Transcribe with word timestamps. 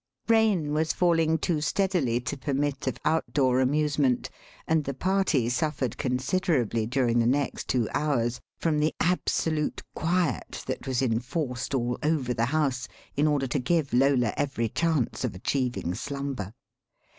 Rain 0.27 0.73
was 0.73 0.93
falling 0.93 1.37
too 1.37 1.61
steadily 1.61 2.19
to 2.21 2.35
permit 2.35 2.87
of 2.87 2.97
outdoor 3.05 3.59
amusement, 3.59 4.31
and 4.67 4.83
the 4.83 4.95
party 4.95 5.47
suffered 5.47 5.95
considerably 5.95 6.87
during 6.87 7.19
the 7.19 7.27
next 7.27 7.67
two 7.67 7.87
hours 7.93 8.39
from 8.57 8.79
the 8.79 8.95
absolute 8.99 9.83
quiet 9.93 10.63
that 10.65 10.87
was 10.87 11.03
enforced 11.03 11.75
all 11.75 11.99
over 12.01 12.33
the 12.33 12.45
house 12.45 12.87
in 13.15 13.27
order 13.27 13.45
to 13.45 13.59
give 13.59 13.93
Lola 13.93 14.33
every 14.37 14.69
chance 14.69 15.23
of 15.23 15.35
achieving 15.35 15.93
slumber. 15.93 16.55